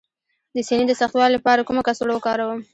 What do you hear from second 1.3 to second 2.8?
لپاره کومه کڅوړه وکاروم؟